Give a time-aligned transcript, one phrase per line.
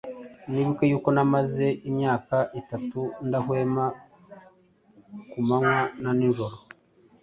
[0.47, 3.85] mwibuke yuko namaze imyaka itatu ndahwema
[5.29, 6.55] ku manywa na nijoro